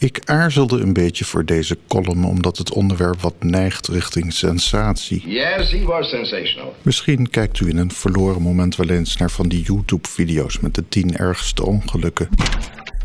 Ik 0.00 0.20
aarzelde 0.24 0.80
een 0.80 0.92
beetje 0.92 1.24
voor 1.24 1.44
deze 1.44 1.78
column 1.88 2.24
omdat 2.24 2.58
het 2.58 2.72
onderwerp 2.72 3.20
wat 3.20 3.34
neigt 3.42 3.86
richting 3.86 4.32
sensatie. 4.32 5.28
Yes, 5.28 5.70
he 5.70 5.84
was 5.84 6.08
sensational. 6.08 6.74
Misschien 6.82 7.30
kijkt 7.30 7.60
u 7.60 7.68
in 7.68 7.76
een 7.76 7.92
verloren 7.92 8.42
moment 8.42 8.76
wel 8.76 8.88
eens 8.88 9.16
naar 9.16 9.30
van 9.30 9.48
die 9.48 9.62
YouTube-video's 9.62 10.60
met 10.60 10.74
de 10.74 10.88
10 10.88 11.16
ergste 11.16 11.66
ongelukken. 11.66 12.28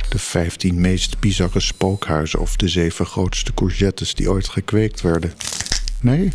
De 0.10 0.20
15 0.20 0.82
meest 0.82 1.20
bizarre 1.20 1.60
spookhuizen 1.60 2.40
of 2.40 2.56
de 2.56 2.68
7 2.68 3.06
grootste 3.06 3.54
courgettes 3.54 4.14
die 4.14 4.32
ooit 4.32 4.48
gekweekt 4.48 5.02
werden. 5.02 5.34
Nee? 6.02 6.32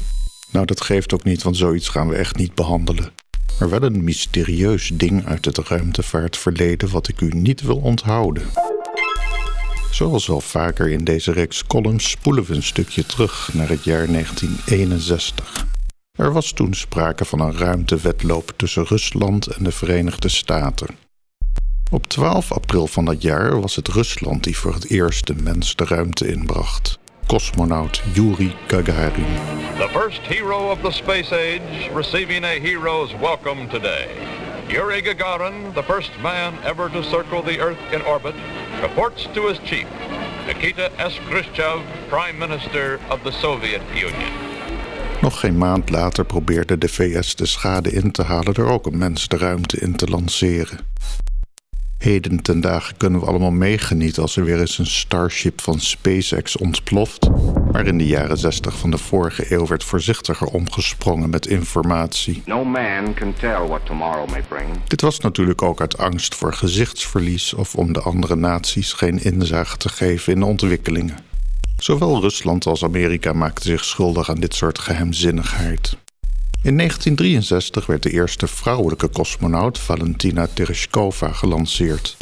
Nou, 0.53 0.67
dat 0.67 0.81
geeft 0.81 1.15
ook 1.15 1.25
niet, 1.25 1.43
want 1.43 1.57
zoiets 1.57 1.89
gaan 1.89 2.09
we 2.09 2.15
echt 2.15 2.37
niet 2.37 2.55
behandelen. 2.55 3.11
Maar 3.59 3.71
wel 3.71 3.83
een 3.83 4.05
mysterieus 4.05 4.91
ding 4.95 5.27
uit 5.27 5.45
het 5.45 5.59
ruimtevaartverleden 5.59 6.91
wat 6.91 7.09
ik 7.09 7.21
u 7.21 7.29
niet 7.29 7.61
wil 7.61 7.77
onthouden. 7.77 8.43
Zoals 9.91 10.27
wel 10.27 10.41
vaker 10.41 10.91
in 10.91 11.05
deze 11.05 11.33
reeks 11.33 11.67
columns 11.67 12.11
spoelen 12.11 12.45
we 12.45 12.55
een 12.55 12.63
stukje 12.63 13.07
terug 13.07 13.51
naar 13.53 13.69
het 13.69 13.85
jaar 13.85 14.07
1961. 14.07 15.67
Er 16.19 16.33
was 16.33 16.53
toen 16.53 16.75
sprake 16.75 17.25
van 17.25 17.41
een 17.41 17.57
ruimtewedloop 17.59 18.53
tussen 18.57 18.85
Rusland 18.85 19.47
en 19.47 19.65
de 19.65 19.73
Verenigde 19.73 20.29
Staten. 20.29 20.89
Op 21.91 22.07
12 22.07 22.53
april 22.53 22.87
van 22.87 23.05
dat 23.05 23.23
jaar 23.23 23.61
was 23.61 23.77
het 23.77 23.89
Rusland 23.89 24.45
die 24.45 24.57
voor 24.57 24.75
het 24.75 24.91
eerst 24.91 25.27
de 25.27 25.35
mens 25.35 25.77
de 25.77 25.85
ruimte 25.85 26.29
inbracht. 26.29 26.99
Cosmonaut 27.27 28.03
Yuri 28.13 28.55
Gagarin. 28.67 29.25
The 29.79 29.89
first 29.93 30.21
hero 30.21 30.71
of 30.71 30.79
the 30.81 30.91
space 30.91 31.33
age 31.33 31.91
receiving 31.95 32.45
a 32.45 32.59
hero's 32.61 33.15
welcome 33.21 33.69
today. 33.69 34.09
Yuri 34.69 35.03
Gagarin, 35.03 35.75
the 35.75 35.83
first 35.83 36.11
man 36.23 36.55
ever 36.65 36.91
to 36.91 37.03
circle 37.03 37.43
the 37.43 37.59
Earth 37.59 37.93
in 37.93 38.03
orbit, 38.05 38.35
reports 38.81 39.29
to 39.33 39.47
his 39.47 39.59
chief, 39.65 39.87
Nikita 40.47 40.91
S. 40.97 41.21
Khrushchev, 41.29 41.81
Prime 42.09 42.39
Minister 42.39 42.99
of 43.11 43.21
the 43.23 43.31
Soviet 43.31 43.81
Union. 43.95 44.33
Nog 45.21 45.41
geen 45.41 45.59
maand 45.59 45.91
later 45.91 46.25
probeerde 46.25 46.79
de 46.79 46.89
VS 46.89 47.35
de 47.35 47.47
schade 47.47 47.93
in 47.93 48.11
te 48.11 48.23
halen 48.23 48.55
door 48.55 48.71
ook 48.71 48.87
een 48.87 48.99
mens 48.99 49.29
de 49.29 49.37
ruimte 49.37 49.79
in 49.79 49.97
te 49.97 50.07
lanceren. 50.07 50.79
Heden 51.99 52.43
ten 52.43 52.61
dagen 52.61 52.97
kunnen 52.97 53.21
we 53.21 53.27
allemaal 53.27 53.51
meegenieten 53.51 54.23
als 54.23 54.37
er 54.37 54.45
weer 54.45 54.61
eens 54.61 54.79
een 54.79 54.87
Starship 54.87 55.61
van 55.61 55.81
SpaceX 55.81 56.57
ontploft. 56.57 57.29
Maar 57.73 57.87
in 57.87 57.99
de 57.99 58.07
jaren 58.07 58.39
60 58.39 58.79
van 58.79 58.91
de 58.91 58.99
vorige 58.99 59.53
eeuw 59.53 59.67
werd 59.67 59.85
voorzichtiger 59.85 60.47
omgesprongen 60.47 61.31
met 61.31 61.47
informatie. 61.47 62.43
No 62.47 62.65
man 62.65 63.15
can 63.15 63.35
tell 63.35 63.67
what 63.67 63.87
tomorrow 63.87 64.31
may 64.31 64.43
bring. 64.49 64.69
Dit 64.87 65.01
was 65.01 65.19
natuurlijk 65.19 65.63
ook 65.63 65.81
uit 65.81 65.99
angst 65.99 66.35
voor 66.35 66.53
gezichtsverlies 66.55 67.55
of 67.55 67.75
om 67.75 67.93
de 67.93 68.01
andere 68.01 68.37
naties 68.37 68.93
geen 68.93 69.23
inzage 69.23 69.77
te 69.77 69.89
geven 69.89 70.33
in 70.33 70.41
de 70.41 70.47
ontwikkelingen. 70.47 71.17
Zowel 71.79 72.21
Rusland 72.21 72.67
als 72.67 72.85
Amerika 72.85 73.33
maakten 73.33 73.65
zich 73.65 73.85
schuldig 73.85 74.31
aan 74.31 74.41
dit 74.41 74.55
soort 74.55 74.79
geheimzinnigheid. 74.79 75.97
In 76.63 76.77
1963 76.77 77.87
werd 77.87 78.03
de 78.03 78.11
eerste 78.11 78.47
vrouwelijke 78.47 79.11
cosmonaut 79.11 79.79
Valentina 79.79 80.47
Tereshkova 80.55 81.33
gelanceerd. 81.33 82.17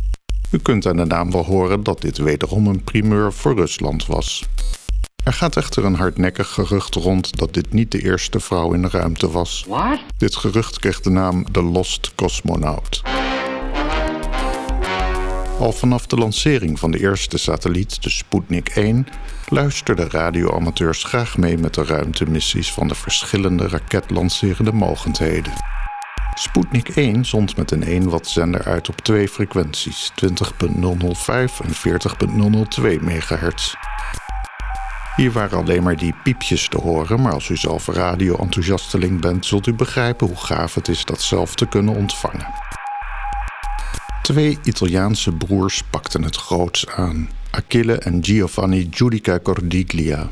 U 0.51 0.59
kunt 0.59 0.87
aan 0.87 0.97
de 0.97 1.05
naam 1.05 1.31
wel 1.31 1.45
horen 1.45 1.83
dat 1.83 2.01
dit 2.01 2.19
wederom 2.19 2.67
een 2.67 2.85
primeur 2.85 3.33
voor 3.33 3.55
Rusland 3.55 4.07
was. 4.07 4.45
Er 5.29 5.35
gaat 5.35 5.57
echter 5.57 5.85
een 5.85 5.95
hardnekkig 5.95 6.49
gerucht 6.49 6.95
rond 6.95 7.39
dat 7.39 7.55
dit 7.55 7.73
niet 7.73 7.91
de 7.91 8.03
eerste 8.03 8.41
vrouw 8.41 8.73
in 8.73 8.83
de 8.83 8.89
ruimte 8.89 9.31
was. 9.31 9.65
What? 9.69 10.01
Dit 10.17 10.37
gerucht 10.37 10.79
kreeg 10.79 11.01
de 11.01 11.11
naam 11.11 11.47
de 11.53 11.63
Lost 11.63 12.15
Cosmonaut. 12.15 13.03
Al 15.59 15.73
vanaf 15.73 16.07
de 16.07 16.17
lancering 16.17 16.79
van 16.79 16.91
de 16.91 17.01
eerste 17.01 17.39
satelliet, 17.39 18.03
de 18.03 18.11
Sputnik 18.11 18.69
1, 18.69 19.07
luisterden 19.49 20.11
radioamateurs 20.11 21.05
graag 21.05 21.37
mee 21.37 21.59
met 21.59 21.75
de 21.75 21.85
ruimtemissies 21.85 22.73
van 22.73 22.89
de 22.89 22.95
verschillende 22.95 23.69
raketlancerende 23.69 24.73
mogendheden. 24.73 25.53
Sputnik 26.35 26.89
1 26.89 27.25
zond 27.25 27.57
met 27.57 27.71
een 27.71 27.83
1 27.83 28.09
watt 28.09 28.29
zender 28.29 28.65
uit 28.65 28.89
op 28.89 29.01
twee 29.01 29.29
frequenties, 29.29 30.13
20.005 30.13 30.27
en 31.65 31.75
40.002 32.79 33.03
MHz. 33.03 33.75
Hier 35.19 35.33
waren 35.33 35.59
alleen 35.59 35.83
maar 35.83 35.97
die 35.97 36.15
piepjes 36.23 36.69
te 36.69 36.79
horen, 36.81 37.21
maar 37.21 37.33
als 37.33 37.49
u 37.49 37.57
zelf 37.57 37.87
radio-enthousiasteling 37.87 39.21
bent, 39.21 39.47
zult 39.47 39.67
u 39.67 39.75
begrijpen 39.75 40.27
hoe 40.27 40.37
gaaf 40.37 40.75
het 40.75 40.89
is 40.89 41.05
dat 41.05 41.21
zelf 41.21 41.55
te 41.55 41.67
kunnen 41.67 41.95
ontvangen. 41.95 42.47
Twee 44.23 44.59
Italiaanse 44.63 45.33
broers 45.33 45.83
pakten 45.91 46.23
het 46.23 46.37
groots 46.37 46.87
aan. 46.87 47.29
Achille 47.51 47.95
en 47.95 48.25
Giovanni 48.25 48.89
Giudica 48.91 49.39
Cordiglia. 49.43 50.29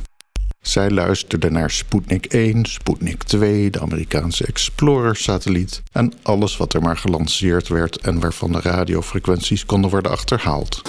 Zij 0.61 0.91
luisterden 0.91 1.53
naar 1.53 1.71
Sputnik 1.71 2.27
1, 2.27 2.65
Sputnik 2.65 3.23
2, 3.23 3.71
de 3.71 3.81
Amerikaanse 3.81 4.47
Explorer-satelliet 4.47 5.83
en 5.93 6.13
alles 6.23 6.57
wat 6.57 6.75
er 6.75 6.83
maar 6.83 6.97
gelanceerd 6.97 7.69
werd 7.69 7.97
en 7.97 8.21
waarvan 8.21 8.53
de 8.53 8.61
radiofrequenties 8.61 9.67
konden 9.67 9.91
worden 9.91 10.11
achterhaald. 10.11 10.83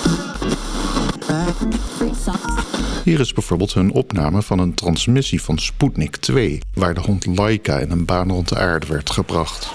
Hier 3.08 3.20
is 3.20 3.34
bijvoorbeeld 3.34 3.74
hun 3.74 3.92
opname 3.92 4.42
van 4.42 4.60
een 4.60 4.74
transmissie 4.74 5.42
van 5.42 5.58
Sputnik 5.58 6.16
2, 6.16 6.60
waar 6.74 6.94
de 6.94 7.00
hond 7.00 7.26
Laika 7.26 7.78
in 7.78 7.92
een 7.92 8.06
baan 8.06 8.32
rond 8.32 8.50
de 8.50 8.58
aarde 8.58 8.88
werd 8.88 9.10
gebracht. 9.10 9.74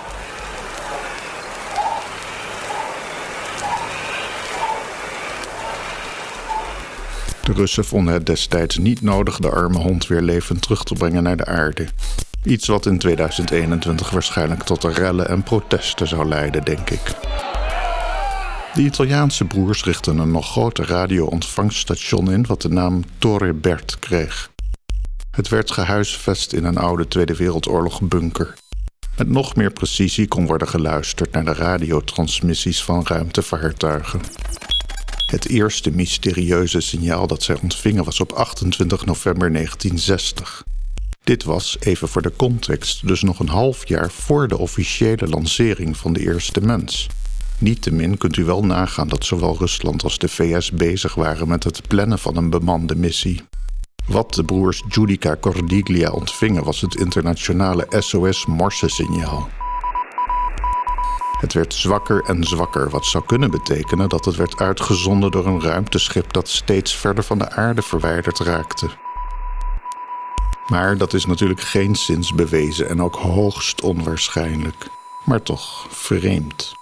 De 7.44 7.52
Russen 7.52 7.84
vonden 7.84 8.14
het 8.14 8.26
destijds 8.26 8.78
niet 8.78 9.02
nodig 9.02 9.38
de 9.38 9.50
arme 9.50 9.78
hond 9.78 10.06
weer 10.06 10.22
levend 10.22 10.62
terug 10.62 10.84
te 10.84 10.94
brengen 10.94 11.22
naar 11.22 11.36
de 11.36 11.46
aarde. 11.46 11.88
Iets 12.44 12.66
wat 12.66 12.86
in 12.86 12.98
2021 12.98 14.10
waarschijnlijk 14.10 14.62
tot 14.62 14.84
rellen 14.84 15.28
en 15.28 15.42
protesten 15.42 16.08
zou 16.08 16.28
leiden, 16.28 16.64
denk 16.64 16.90
ik. 16.90 17.14
De 18.74 18.82
Italiaanse 18.82 19.44
broers 19.44 19.84
richtten 19.84 20.18
een 20.18 20.30
nog 20.30 20.50
groter 20.50 20.86
radio-ontvangststation 20.86 22.32
in 22.32 22.46
wat 22.46 22.62
de 22.62 22.68
naam 22.68 23.04
Torre 23.18 23.52
Bert 23.52 23.98
kreeg. 23.98 24.50
Het 25.30 25.48
werd 25.48 25.70
gehuisvest 25.70 26.52
in 26.52 26.64
een 26.64 26.76
oude 26.76 27.08
Tweede 27.08 27.36
Wereldoorlog 27.36 28.02
bunker. 28.02 28.54
Met 29.16 29.28
nog 29.28 29.54
meer 29.56 29.70
precisie 29.70 30.28
kon 30.28 30.46
worden 30.46 30.68
geluisterd 30.68 31.32
naar 31.32 31.44
de 31.44 31.52
radiotransmissies 31.52 32.82
van 32.82 33.06
ruimtevaartuigen. 33.06 34.20
Het 35.26 35.48
eerste 35.48 35.90
mysterieuze 35.90 36.80
signaal 36.80 37.26
dat 37.26 37.42
zij 37.42 37.58
ontvingen 37.62 38.04
was 38.04 38.20
op 38.20 38.32
28 38.32 39.04
november 39.04 39.52
1960. 39.52 40.64
Dit 41.24 41.44
was, 41.44 41.76
even 41.80 42.08
voor 42.08 42.22
de 42.22 42.32
context, 42.36 43.06
dus 43.06 43.22
nog 43.22 43.38
een 43.38 43.48
half 43.48 43.88
jaar 43.88 44.10
voor 44.10 44.48
de 44.48 44.58
officiële 44.58 45.28
lancering 45.28 45.96
van 45.96 46.12
de 46.12 46.20
eerste 46.20 46.60
mens. 46.60 47.08
Niettemin 47.62 48.18
kunt 48.18 48.36
u 48.36 48.44
wel 48.44 48.64
nagaan 48.64 49.08
dat 49.08 49.24
zowel 49.24 49.56
Rusland 49.58 50.02
als 50.04 50.18
de 50.18 50.28
VS 50.28 50.70
bezig 50.70 51.14
waren 51.14 51.48
met 51.48 51.64
het 51.64 51.88
plannen 51.88 52.18
van 52.18 52.36
een 52.36 52.50
bemande 52.50 52.96
missie. 52.96 53.44
Wat 54.06 54.34
de 54.34 54.44
broers 54.44 54.82
Giudica 54.88 55.36
Cordiglia 55.40 56.10
ontvingen 56.10 56.64
was 56.64 56.80
het 56.80 56.94
internationale 56.94 57.86
SOS-Morse-signaal. 57.88 59.48
Het 61.40 61.52
werd 61.52 61.74
zwakker 61.74 62.24
en 62.24 62.44
zwakker, 62.44 62.90
wat 62.90 63.06
zou 63.06 63.24
kunnen 63.26 63.50
betekenen 63.50 64.08
dat 64.08 64.24
het 64.24 64.36
werd 64.36 64.60
uitgezonden 64.60 65.30
door 65.30 65.46
een 65.46 65.62
ruimteschip 65.62 66.32
dat 66.32 66.48
steeds 66.48 66.96
verder 66.96 67.24
van 67.24 67.38
de 67.38 67.50
aarde 67.50 67.82
verwijderd 67.82 68.38
raakte. 68.38 68.90
Maar 70.66 70.96
dat 70.96 71.14
is 71.14 71.26
natuurlijk 71.26 71.60
geen 71.60 71.94
sinds 71.94 72.34
bewezen 72.34 72.88
en 72.88 73.02
ook 73.02 73.14
hoogst 73.14 73.80
onwaarschijnlijk. 73.80 74.90
Maar 75.24 75.42
toch 75.42 75.86
vreemd. 75.90 76.80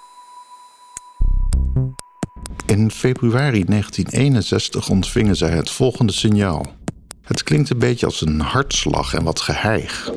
In 2.70 2.90
februari 2.90 3.64
1961 3.64 4.88
ontvingen 4.88 5.36
zij 5.36 5.50
het 5.50 5.70
volgende 5.70 6.12
signaal. 6.12 6.66
Het 7.22 7.42
klinkt 7.42 7.70
een 7.70 7.78
beetje 7.78 8.06
als 8.06 8.20
een 8.20 8.40
hartslag 8.40 9.14
en 9.14 9.24
wat 9.24 9.40
geheig. 9.40 10.10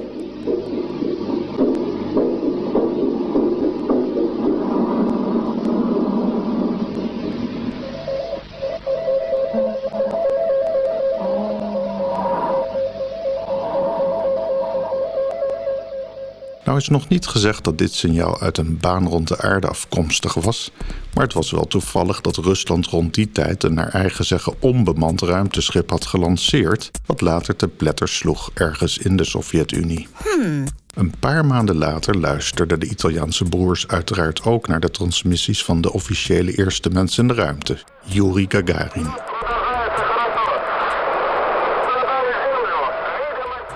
Nou 16.73 16.85
is 16.85 16.91
nog 16.91 17.07
niet 17.07 17.25
gezegd 17.25 17.63
dat 17.63 17.77
dit 17.77 17.93
signaal 17.93 18.39
uit 18.39 18.57
een 18.57 18.77
baan 18.77 19.07
rond 19.07 19.27
de 19.27 19.41
aarde 19.41 19.67
afkomstig 19.67 20.33
was, 20.33 20.71
maar 21.13 21.23
het 21.23 21.33
was 21.33 21.51
wel 21.51 21.67
toevallig 21.67 22.21
dat 22.21 22.37
Rusland 22.37 22.85
rond 22.85 23.13
die 23.13 23.31
tijd 23.31 23.63
een 23.63 23.73
naar 23.73 23.87
eigen 23.87 24.25
zeggen 24.25 24.53
onbemand 24.59 25.21
ruimteschip 25.21 25.89
had 25.89 26.05
gelanceerd, 26.05 26.91
wat 27.05 27.21
later 27.21 27.55
te 27.55 27.67
pletter 27.67 28.07
sloeg 28.07 28.51
ergens 28.53 28.97
in 28.97 29.15
de 29.15 29.23
Sovjet-Unie. 29.23 30.07
Een 30.93 31.13
paar 31.19 31.45
maanden 31.45 31.75
later 31.75 32.17
luisterden 32.17 32.79
de 32.79 32.89
Italiaanse 32.89 33.43
broers 33.43 33.87
uiteraard 33.87 34.43
ook 34.43 34.67
naar 34.67 34.79
de 34.79 34.91
transmissies 34.91 35.63
van 35.63 35.81
de 35.81 35.93
officiële 35.93 36.55
eerste 36.55 36.89
mens 36.89 37.17
in 37.17 37.27
de 37.27 37.33
ruimte, 37.33 37.77
Yuri 38.03 38.45
Gagarin. 38.49 39.11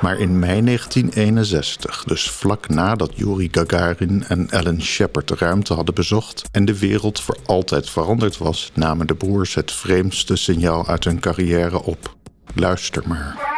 Maar 0.07 0.19
in 0.19 0.39
mei 0.39 0.63
1961, 0.63 2.04
dus 2.04 2.30
vlak 2.30 2.69
nadat 2.69 3.12
Yuri 3.15 3.48
Gagarin 3.51 4.24
en 4.27 4.50
Alan 4.51 4.81
Shepard 4.81 5.27
de 5.27 5.36
ruimte 5.38 5.74
hadden 5.74 5.95
bezocht 5.95 6.44
en 6.51 6.65
de 6.65 6.80
wereld 6.80 7.21
voor 7.21 7.38
altijd 7.45 7.89
veranderd 7.89 8.38
was, 8.38 8.71
namen 8.74 9.07
de 9.07 9.15
broers 9.15 9.54
het 9.54 9.71
vreemdste 9.71 10.36
signaal 10.36 10.88
uit 10.88 11.04
hun 11.04 11.19
carrière 11.19 11.83
op. 11.83 12.15
Luister 12.56 13.04
maar. 13.07 13.56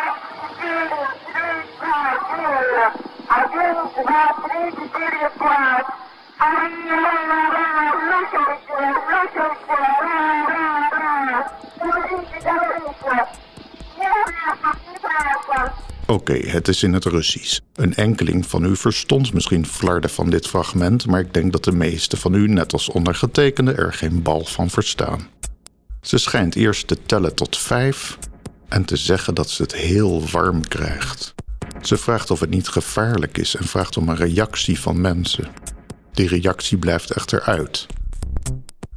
Oké, 16.09 16.33
het 16.33 16.67
is 16.67 16.83
in 16.83 16.93
het 16.93 17.05
Russisch. 17.05 17.59
Een 17.75 17.95
enkeling 17.95 18.45
van 18.45 18.65
u 18.65 18.75
verstond 18.75 19.33
misschien 19.33 19.65
flarden 19.65 20.09
van 20.09 20.29
dit 20.29 20.47
fragment, 20.47 21.05
maar 21.05 21.19
ik 21.19 21.33
denk 21.33 21.51
dat 21.51 21.63
de 21.63 21.71
meeste 21.71 22.17
van 22.17 22.33
u, 22.33 22.47
net 22.47 22.73
als 22.73 22.89
ondergetekende, 22.89 23.71
er 23.71 23.93
geen 23.93 24.21
bal 24.21 24.45
van 24.45 24.69
verstaan. 24.69 25.27
Ze 26.01 26.17
schijnt 26.17 26.55
eerst 26.55 26.87
te 26.87 26.97
tellen 27.05 27.35
tot 27.35 27.57
vijf 27.57 28.17
en 28.67 28.85
te 28.85 28.95
zeggen 28.95 29.35
dat 29.35 29.49
ze 29.49 29.61
het 29.61 29.75
heel 29.75 30.27
warm 30.29 30.67
krijgt. 30.67 31.33
Ze 31.81 31.97
vraagt 31.97 32.31
of 32.31 32.39
het 32.39 32.49
niet 32.49 32.67
gevaarlijk 32.67 33.37
is 33.37 33.55
en 33.55 33.65
vraagt 33.65 33.97
om 33.97 34.09
een 34.09 34.15
reactie 34.15 34.79
van 34.79 35.01
mensen. 35.01 35.47
Die 36.11 36.27
reactie 36.27 36.77
blijft 36.77 37.11
echter 37.11 37.41
uit. 37.41 37.85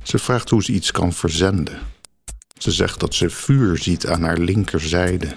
Ze 0.03 0.19
vraagt 0.19 0.51
hoe 0.51 0.63
ze 0.63 0.73
iets 0.73 0.91
kan 0.91 1.13
verzenden. 1.13 1.79
Ze 2.59 2.71
zegt 2.71 3.01
dat 3.01 3.15
ze 3.15 3.31
vuur 3.31 3.79
ziet 3.79 4.07
aan 4.07 4.23
haar 4.23 4.39
linkerzijde. 4.39 5.29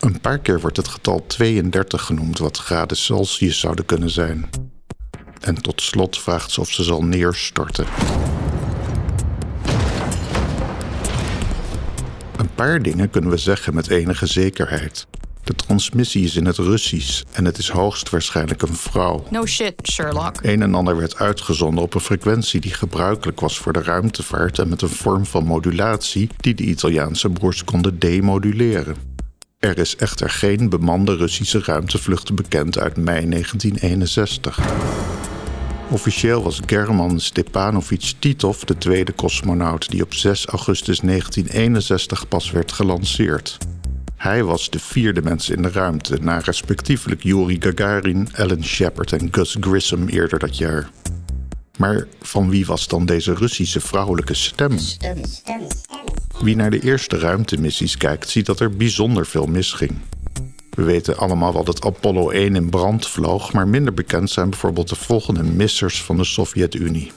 Een 0.00 0.20
paar 0.20 0.38
keer 0.38 0.60
wordt 0.60 0.76
het 0.76 0.88
getal 0.88 1.24
32 1.26 2.02
genoemd, 2.02 2.38
wat 2.38 2.58
graden 2.58 2.96
Celsius 2.96 3.58
zouden 3.58 3.84
kunnen 3.84 4.10
zijn. 4.10 4.50
En 5.40 5.54
tot 5.54 5.82
slot 5.82 6.18
vraagt 6.18 6.50
ze 6.50 6.60
of 6.60 6.70
ze 6.70 6.82
zal 6.82 7.04
neerstorten. 7.04 7.86
Een 12.36 12.54
paar 12.54 12.82
dingen 12.82 13.10
kunnen 13.10 13.30
we 13.30 13.36
zeggen 13.36 13.74
met 13.74 13.88
enige 13.88 14.26
zekerheid. 14.26 15.06
De 15.44 15.54
transmissie 15.54 16.24
is 16.24 16.36
in 16.36 16.46
het 16.46 16.56
Russisch 16.56 17.22
en 17.32 17.44
het 17.44 17.58
is 17.58 17.68
hoogstwaarschijnlijk 17.68 18.62
een 18.62 18.74
vrouw. 18.74 19.24
No 19.30 19.46
shit, 19.46 19.74
Sherlock. 19.90 20.36
Een 20.42 20.62
en 20.62 20.74
ander 20.74 20.96
werd 20.96 21.16
uitgezonden 21.16 21.84
op 21.84 21.94
een 21.94 22.00
frequentie 22.00 22.60
die 22.60 22.74
gebruikelijk 22.74 23.40
was 23.40 23.58
voor 23.58 23.72
de 23.72 23.82
ruimtevaart 23.82 24.58
en 24.58 24.68
met 24.68 24.82
een 24.82 24.88
vorm 24.88 25.26
van 25.26 25.44
modulatie 25.44 26.28
die 26.36 26.54
de 26.54 26.62
Italiaanse 26.62 27.28
broers 27.28 27.64
konden 27.64 27.98
demoduleren. 27.98 29.09
Er 29.60 29.78
is 29.78 29.96
echter 29.96 30.30
geen 30.30 30.68
bemande 30.68 31.16
Russische 31.16 31.60
ruimtevlucht 31.64 32.34
bekend 32.34 32.78
uit 32.78 32.96
mei 32.96 33.28
1961. 33.28 34.58
Officieel 35.90 36.42
was 36.42 36.60
German 36.66 37.20
Stepanovich 37.20 38.14
Titov 38.18 38.62
de 38.62 38.78
tweede 38.78 39.14
cosmonaut 39.14 39.90
die 39.90 40.02
op 40.02 40.14
6 40.14 40.46
augustus 40.46 41.00
1961 41.00 42.28
pas 42.28 42.50
werd 42.50 42.72
gelanceerd. 42.72 43.58
Hij 44.16 44.44
was 44.44 44.70
de 44.70 44.78
vierde 44.78 45.22
mens 45.22 45.50
in 45.50 45.62
de 45.62 45.70
ruimte, 45.70 46.18
na 46.20 46.38
respectievelijk 46.38 47.22
Yuri 47.22 47.56
Gagarin, 47.60 48.28
Alan 48.34 48.64
Shepard 48.64 49.12
en 49.12 49.28
Gus 49.30 49.56
Grissom 49.60 50.08
eerder 50.08 50.38
dat 50.38 50.56
jaar. 50.56 50.90
Maar 51.76 52.06
van 52.20 52.50
wie 52.50 52.66
was 52.66 52.88
dan 52.88 53.06
deze 53.06 53.34
Russische 53.34 53.80
vrouwelijke 53.80 54.34
stem? 54.34 54.78
Wie 56.42 56.56
naar 56.56 56.70
de 56.70 56.80
eerste 56.80 57.18
ruimtemissies 57.18 57.96
kijkt, 57.96 58.28
ziet 58.28 58.46
dat 58.46 58.60
er 58.60 58.76
bijzonder 58.76 59.26
veel 59.26 59.46
misging. 59.46 59.98
We 60.70 60.82
weten 60.82 61.16
allemaal 61.16 61.52
wel 61.52 61.64
dat 61.64 61.84
Apollo 61.84 62.30
1 62.30 62.54
in 62.54 62.70
brand 62.70 63.06
vloog, 63.06 63.52
maar 63.52 63.68
minder 63.68 63.94
bekend 63.94 64.30
zijn 64.30 64.50
bijvoorbeeld 64.50 64.88
de 64.88 64.96
volgende 64.96 65.42
missers 65.42 66.02
van 66.02 66.16
de 66.16 66.24
Sovjet-Unie. 66.24 67.12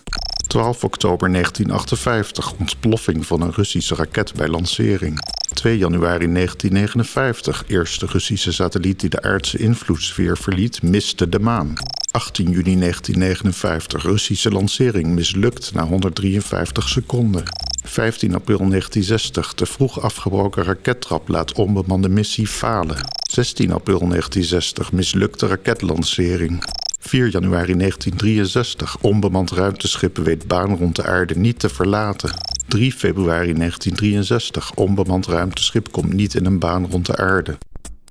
12 0.48 0.84
oktober 0.84 1.32
1958, 1.32 2.54
ontploffing 2.60 3.26
van 3.26 3.42
een 3.42 3.52
Russische 3.52 3.96
raket 3.96 4.34
bij 4.34 4.48
lancering. 4.48 5.20
2 5.54 5.78
januari 5.78 6.34
1959, 6.34 7.64
eerste 7.68 8.06
Russische 8.06 8.52
satelliet 8.52 9.00
die 9.00 9.10
de 9.10 9.22
aardse 9.22 9.58
invloedssfeer 9.58 10.38
verliet, 10.38 10.82
miste 10.82 11.30
de 11.30 11.40
maan. 11.40 11.74
18 12.12 12.50
juni 12.50 12.80
1959, 12.80 14.04
Russische 14.04 14.52
lancering 14.52 15.08
mislukt 15.08 15.74
na 15.74 15.86
153 15.86 16.90
seconden. 16.90 17.44
15 17.84 18.36
april 18.36 18.58
1960, 18.58 19.54
te 19.54 19.66
vroeg 19.66 20.02
afgebroken 20.02 20.64
rakettrap 20.64 21.28
laat 21.28 21.54
onbemande 21.54 22.10
missie 22.10 22.48
falen. 22.48 22.98
16 23.30 23.72
april 23.72 24.00
1960, 24.00 24.92
mislukte 24.92 25.48
raketlancering. 25.48 26.64
4 27.00 27.28
januari 27.28 27.76
1963, 27.78 28.98
onbemand 29.02 29.52
ruimteschip 29.52 30.18
weet 30.18 30.48
baan 30.48 30.78
rond 30.78 30.96
de 30.96 31.06
aarde 31.06 31.38
niet 31.38 31.60
te 31.60 31.70
verlaten. 31.70 32.32
3 32.68 32.92
februari 32.92 33.54
1963, 33.54 34.74
onbemand 34.74 35.26
ruimteschip 35.26 35.92
komt 35.92 36.14
niet 36.14 36.34
in 36.34 36.46
een 36.46 36.60
baan 36.60 36.88
rond 36.90 37.06
de 37.06 37.16
aarde. 37.16 37.58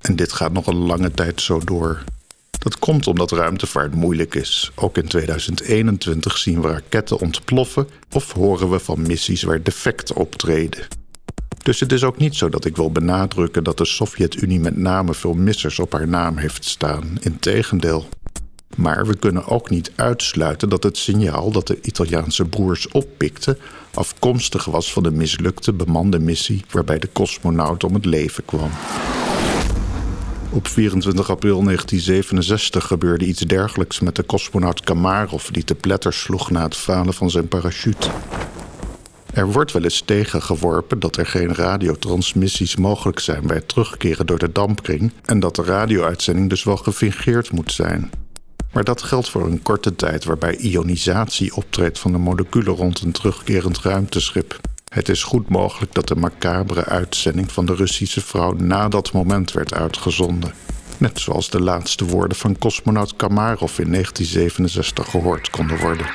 En 0.01 0.15
dit 0.15 0.33
gaat 0.33 0.53
nog 0.53 0.67
een 0.67 0.85
lange 0.85 1.11
tijd 1.11 1.41
zo 1.41 1.59
door. 1.59 2.03
Dat 2.63 2.79
komt 2.79 3.07
omdat 3.07 3.31
ruimtevaart 3.31 3.95
moeilijk 3.95 4.35
is. 4.35 4.71
Ook 4.75 4.97
in 4.97 5.07
2021 5.07 6.37
zien 6.37 6.61
we 6.61 6.67
raketten 6.67 7.19
ontploffen 7.19 7.87
of 8.11 8.31
horen 8.31 8.69
we 8.69 8.79
van 8.79 9.01
missies 9.01 9.43
waar 9.43 9.63
defecten 9.63 10.15
optreden. 10.15 10.87
Dus 11.63 11.79
het 11.79 11.91
is 11.91 12.03
ook 12.03 12.17
niet 12.17 12.35
zo 12.35 12.49
dat 12.49 12.65
ik 12.65 12.75
wil 12.75 12.91
benadrukken 12.91 13.63
dat 13.63 13.77
de 13.77 13.85
Sovjet-Unie 13.85 14.59
met 14.59 14.77
name 14.77 15.13
veel 15.13 15.33
missers 15.33 15.79
op 15.79 15.91
haar 15.91 16.07
naam 16.07 16.37
heeft 16.37 16.65
staan. 16.65 17.17
Integendeel. 17.21 18.07
Maar 18.75 19.07
we 19.07 19.15
kunnen 19.15 19.47
ook 19.47 19.69
niet 19.69 19.91
uitsluiten 19.95 20.69
dat 20.69 20.83
het 20.83 20.97
signaal 20.97 21.51
dat 21.51 21.67
de 21.67 21.79
Italiaanse 21.81 22.45
broers 22.45 22.87
oppikten 22.87 23.57
afkomstig 23.93 24.65
was 24.65 24.93
van 24.93 25.03
de 25.03 25.11
mislukte 25.11 25.73
bemande 25.73 26.19
missie 26.19 26.65
waarbij 26.71 26.99
de 26.99 27.09
cosmonaut 27.13 27.83
om 27.83 27.93
het 27.93 28.05
leven 28.05 28.45
kwam. 28.45 28.71
Op 30.53 30.67
24 30.67 31.29
april 31.29 31.63
1967 31.63 32.87
gebeurde 32.87 33.25
iets 33.25 33.39
dergelijks 33.39 33.99
met 33.99 34.15
de 34.15 34.25
cosmonaut 34.25 34.81
Kamarov 34.81 35.47
die 35.47 35.63
te 35.63 35.75
pletter 35.75 36.13
sloeg 36.13 36.51
na 36.51 36.63
het 36.63 36.75
falen 36.75 37.13
van 37.13 37.29
zijn 37.29 37.47
parachute. 37.47 38.09
Er 39.33 39.51
wordt 39.51 39.71
wel 39.71 39.83
eens 39.83 40.01
tegengeworpen 40.01 40.99
dat 40.99 41.17
er 41.17 41.25
geen 41.25 41.55
radiotransmissies 41.55 42.75
mogelijk 42.75 43.19
zijn 43.19 43.47
bij 43.47 43.55
het 43.55 43.67
terugkeren 43.67 44.25
door 44.25 44.39
de 44.39 44.51
dampkring 44.51 45.11
en 45.25 45.39
dat 45.39 45.55
de 45.55 45.63
radio-uitzending 45.63 46.49
dus 46.49 46.63
wel 46.63 46.77
gefingeerd 46.77 47.51
moet 47.51 47.71
zijn. 47.71 48.11
Maar 48.71 48.83
dat 48.83 49.01
geldt 49.01 49.29
voor 49.29 49.45
een 49.45 49.61
korte 49.61 49.95
tijd 49.95 50.23
waarbij 50.23 50.55
ionisatie 50.55 51.55
optreedt 51.55 51.99
van 51.99 52.11
de 52.11 52.17
moleculen 52.17 52.73
rond 52.73 53.01
een 53.01 53.11
terugkerend 53.11 53.79
ruimteschip. 53.79 54.72
Het 54.93 55.09
is 55.09 55.23
goed 55.23 55.49
mogelijk 55.49 55.93
dat 55.93 56.07
de 56.07 56.15
macabere 56.15 56.85
uitzending 56.85 57.51
van 57.51 57.65
de 57.65 57.75
Russische 57.75 58.21
vrouw 58.21 58.51
na 58.51 58.87
dat 58.87 59.11
moment 59.11 59.51
werd 59.51 59.73
uitgezonden. 59.73 60.53
Net 60.97 61.19
zoals 61.19 61.49
de 61.49 61.61
laatste 61.61 62.05
woorden 62.05 62.37
van 62.37 62.57
cosmonaut 62.57 63.15
Kamarov 63.15 63.79
in 63.79 63.91
1967 63.91 65.09
gehoord 65.09 65.49
konden 65.49 65.77
worden. 65.79 66.05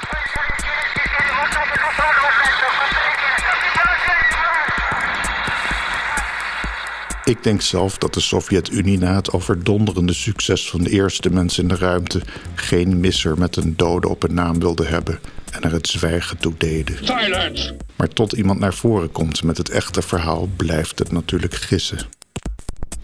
Ik 7.24 7.42
denk 7.42 7.60
zelf 7.60 7.98
dat 7.98 8.14
de 8.14 8.20
Sovjet-Unie 8.20 8.98
na 8.98 9.14
het 9.14 9.32
overdonderende 9.32 10.14
succes 10.14 10.70
van 10.70 10.82
de 10.82 10.90
eerste 10.90 11.30
mensen 11.30 11.62
in 11.62 11.68
de 11.68 11.76
ruimte 11.76 12.22
geen 12.54 13.00
misser 13.00 13.38
met 13.38 13.56
een 13.56 13.76
dode 13.76 14.08
op 14.08 14.22
een 14.22 14.34
naam 14.34 14.58
wilde 14.58 14.86
hebben 14.86 15.20
en 15.50 15.62
er 15.62 15.72
het 15.72 15.88
zwijgen 15.88 16.38
toe 16.38 16.54
deden. 16.58 16.96
Silence! 17.00 17.76
Maar 17.96 18.08
tot 18.08 18.32
iemand 18.32 18.60
naar 18.60 18.74
voren 18.74 19.12
komt 19.12 19.42
met 19.42 19.56
het 19.56 19.68
echte 19.68 20.02
verhaal, 20.02 20.48
blijft 20.56 20.98
het 20.98 21.12
natuurlijk 21.12 21.54
gissen. 21.54 21.98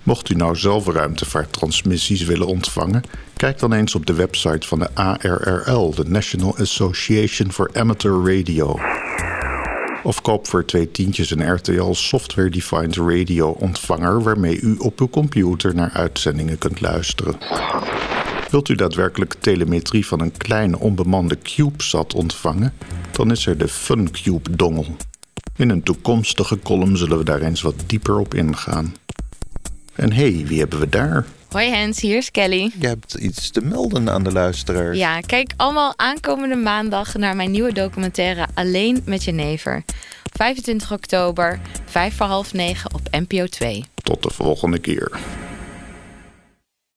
Mocht 0.03 0.29
u 0.29 0.35
nou 0.35 0.57
zelf 0.57 0.87
ruimtevaarttransmissies 0.87 2.23
willen 2.25 2.47
ontvangen, 2.47 3.03
kijk 3.37 3.59
dan 3.59 3.73
eens 3.73 3.95
op 3.95 4.07
de 4.07 4.13
website 4.15 4.67
van 4.67 4.79
de 4.79 4.89
ARRL, 4.95 5.95
de 5.95 6.05
National 6.05 6.57
Association 6.57 7.53
for 7.53 7.71
Amateur 7.73 8.37
Radio. 8.37 8.79
Of 10.03 10.23
koop 10.23 10.47
voor 10.47 10.65
twee 10.65 10.91
tientjes 10.91 11.31
een 11.31 11.55
RTL 11.55 11.93
Software 11.93 12.51
Defined 12.51 12.97
Radio 12.97 13.49
ontvanger 13.49 14.23
waarmee 14.23 14.61
u 14.61 14.77
op 14.79 15.01
uw 15.01 15.09
computer 15.09 15.75
naar 15.75 15.91
uitzendingen 15.91 16.59
kunt 16.59 16.81
luisteren. 16.81 17.39
Wilt 18.55 18.69
u 18.69 18.75
daadwerkelijk 18.75 19.35
telemetrie 19.41 20.07
van 20.07 20.21
een 20.21 20.37
kleine 20.37 20.79
onbemande 20.79 21.39
CubeSat 21.43 22.15
ontvangen, 22.15 22.73
dan 23.13 23.31
is 23.31 23.47
er 23.47 23.59
de 23.59 23.69
FunCube-dongel. 23.69 24.97
In 25.57 25.71
een 25.71 25.83
toekomstige 25.83 26.59
column 26.59 26.97
zullen 26.97 27.19
we 27.19 27.25
daar 27.25 27.41
eens 27.41 27.63
wat 27.63 27.75
dieper 27.87 28.19
op 28.19 28.35
ingaan. 28.35 28.97
En 29.95 30.13
hé, 30.13 30.35
hey, 30.35 30.47
wie 30.47 30.59
hebben 30.59 30.79
we 30.79 30.89
daar? 30.89 31.27
Hoi 31.49 31.71
Hens, 31.71 32.01
hier 32.01 32.17
is 32.17 32.31
Kelly. 32.31 32.71
Je 32.81 32.87
hebt 32.87 33.15
iets 33.15 33.51
te 33.51 33.61
melden 33.61 34.11
aan 34.11 34.23
de 34.23 34.33
luisteraar. 34.33 34.95
Ja, 34.95 35.21
kijk 35.21 35.53
allemaal 35.57 35.93
aankomende 35.97 36.57
maandag 36.57 37.15
naar 37.15 37.37
mijn 37.37 37.51
nieuwe 37.51 37.73
documentaire 37.73 38.47
Alleen 38.55 39.03
met 39.05 39.25
je 39.25 39.33
never. 39.33 39.85
25 40.33 40.93
oktober, 40.93 41.61
5 41.85 42.17
voor 42.17 42.27
half 42.27 42.53
9 42.53 42.95
op 42.95 43.01
NPO 43.11 43.47
2. 43.47 43.85
Tot 43.95 44.23
de 44.23 44.31
volgende 44.31 44.79
keer. 44.79 45.13